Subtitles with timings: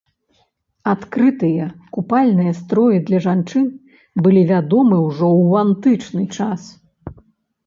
[0.93, 1.65] Адкрытыя
[1.97, 3.69] купальныя строі для жанчын
[4.27, 6.61] былі вядомы ўжо ў антычны час.